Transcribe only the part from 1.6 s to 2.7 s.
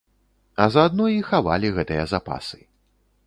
гэтыя запасы.